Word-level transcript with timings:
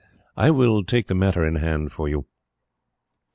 "I 0.35 0.49
will 0.49 0.83
take 0.83 1.05
the 1.05 1.13
matter 1.13 1.45
in 1.45 1.57
hand 1.57 1.91
for 1.91 2.09
you. 2.09 2.25